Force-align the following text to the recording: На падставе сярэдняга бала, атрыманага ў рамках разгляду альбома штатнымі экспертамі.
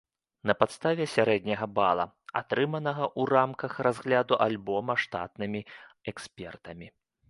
На 0.51 0.53
падставе 0.61 1.05
сярэдняга 1.15 1.67
бала, 1.79 2.05
атрыманага 2.41 3.05
ў 3.19 3.37
рамках 3.37 3.71
разгляду 3.89 4.43
альбома 4.51 4.93
штатнымі 5.07 5.61
экспертамі. 6.15 6.95